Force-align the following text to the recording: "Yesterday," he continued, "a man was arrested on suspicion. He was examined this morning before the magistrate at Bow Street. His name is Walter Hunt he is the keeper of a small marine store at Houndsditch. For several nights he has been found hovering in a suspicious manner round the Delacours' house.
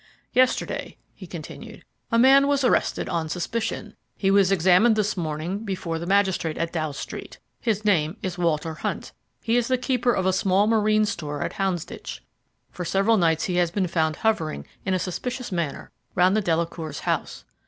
"Yesterday," 0.33 0.97
he 1.13 1.27
continued, 1.27 1.83
"a 2.11 2.17
man 2.17 2.47
was 2.47 2.63
arrested 2.63 3.07
on 3.07 3.29
suspicion. 3.29 3.95
He 4.17 4.31
was 4.31 4.51
examined 4.51 4.95
this 4.95 5.15
morning 5.15 5.59
before 5.59 5.99
the 5.99 6.07
magistrate 6.07 6.57
at 6.57 6.73
Bow 6.73 6.91
Street. 6.93 7.37
His 7.59 7.85
name 7.85 8.17
is 8.23 8.35
Walter 8.35 8.73
Hunt 8.73 9.11
he 9.43 9.57
is 9.57 9.67
the 9.67 9.77
keeper 9.77 10.11
of 10.11 10.25
a 10.25 10.33
small 10.33 10.65
marine 10.65 11.05
store 11.05 11.43
at 11.43 11.53
Houndsditch. 11.53 12.21
For 12.71 12.83
several 12.83 13.17
nights 13.17 13.43
he 13.43 13.57
has 13.57 13.69
been 13.69 13.85
found 13.85 14.15
hovering 14.15 14.65
in 14.85 14.95
a 14.95 14.97
suspicious 14.97 15.51
manner 15.51 15.91
round 16.15 16.35
the 16.35 16.41
Delacours' 16.41 17.01
house. 17.01 17.45